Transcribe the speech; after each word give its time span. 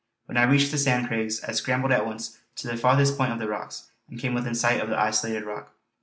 When 0.25 0.35
I 0.37 0.45
reached 0.49 0.71
the 0.71 0.79
Sand 0.79 1.07
Craigs 1.07 1.43
I 1.43 1.51
scrambled 1.51 1.91
at 1.91 2.07
once 2.07 2.39
to 2.55 2.67
the 2.67 2.75
farthest 2.75 3.19
point 3.19 3.33
of 3.33 3.37
the 3.37 3.47
rocks, 3.47 3.91
and 4.09 4.17
came 4.19 4.33
within 4.33 4.55
sight 4.55 4.81
of 4.81 4.89
the 4.89 4.99
isolated 4.99 5.43
rock. 5.43 5.73